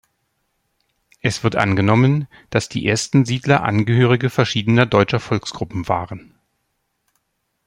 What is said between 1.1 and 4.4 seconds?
Es wird angenommen, dass die ersten Siedler Angehörige